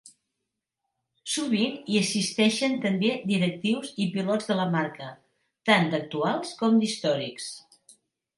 [1.33, 5.11] Sovint hi assisteixen també directius i pilots de la marca,
[5.71, 7.53] tant d'actuals com d'històrics.